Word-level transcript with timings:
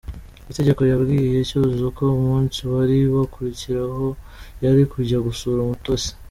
Igitego 0.49 0.81
yabwiye 0.91 1.37
Cyuzuzo 1.49 1.87
ko 1.97 2.03
umunsi 2.19 2.59
wari 2.71 2.97
gukurikiraho 3.15 4.05
yari 4.63 4.81
kujya 4.91 5.17
gusura 5.27 5.59
Umutesi. 5.61 6.11